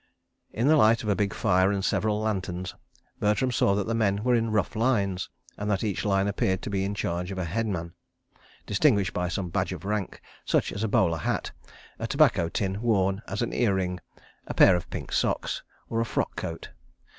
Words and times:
In 0.51 0.67
the 0.67 0.77
light 0.77 1.03
of 1.03 1.09
a 1.09 1.15
big 1.15 1.31
fire 1.31 1.71
and 1.71 1.85
several 1.85 2.21
lanterns, 2.21 2.73
Bertram 3.19 3.51
saw 3.51 3.75
that 3.75 3.85
the 3.85 3.93
men 3.93 4.23
were 4.23 4.33
in 4.33 4.49
rough 4.49 4.75
lines, 4.75 5.29
and 5.59 5.69
that 5.69 5.83
each 5.83 6.03
line 6.03 6.27
appeared 6.27 6.63
to 6.63 6.71
be 6.71 6.83
in 6.83 6.95
charge 6.95 7.29
of 7.29 7.37
a 7.37 7.45
headman, 7.45 7.93
distinguished 8.65 9.13
by 9.13 9.27
some 9.27 9.51
badge 9.51 9.73
of 9.73 9.85
rank, 9.85 10.19
such 10.43 10.71
as 10.73 10.83
a 10.83 10.87
bowler 10.87 11.19
hat, 11.19 11.51
a 11.99 12.07
tobacco 12.07 12.49
tin 12.49 12.81
worn 12.81 13.21
as 13.27 13.43
an 13.43 13.53
ear 13.53 13.75
ring, 13.75 13.99
a 14.47 14.55
pair 14.55 14.75
of 14.75 14.89
pink 14.89 15.11
socks, 15.13 15.61
or 15.87 16.01
a 16.01 16.05
frock 16.05 16.35
coat. 16.35 16.71